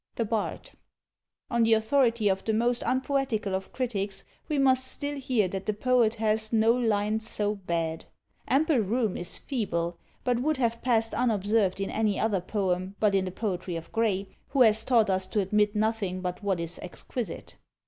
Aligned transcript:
The 0.15 0.25
Bard. 0.25 0.71
On 1.51 1.61
the 1.61 1.75
authority 1.75 2.27
of 2.27 2.43
the 2.43 2.55
most 2.55 2.81
unpoetical 2.87 3.53
of 3.53 3.71
critics, 3.71 4.23
we 4.49 4.57
must 4.57 4.83
still 4.87 5.15
hear 5.19 5.47
that 5.49 5.67
the 5.67 5.75
poet 5.75 6.15
has 6.15 6.51
no 6.51 6.73
line 6.73 7.19
so 7.19 7.53
bad. 7.53 8.05
"ample 8.47 8.79
room" 8.79 9.15
is 9.15 9.37
feeble, 9.37 9.99
but 10.23 10.39
would 10.39 10.57
have 10.57 10.81
passed 10.81 11.13
unobserved 11.13 11.79
in 11.79 11.91
any 11.91 12.19
other 12.19 12.41
poem 12.41 12.95
but 12.99 13.13
in 13.13 13.25
the 13.25 13.31
poetry 13.31 13.75
of 13.75 13.91
Gray, 13.91 14.27
who 14.47 14.63
has 14.63 14.83
taught 14.83 15.11
us 15.11 15.27
to 15.27 15.39
admit 15.39 15.75
nothing 15.75 16.21
but 16.21 16.41
what 16.41 16.59
is 16.59 16.79
exquisite. 16.81 17.57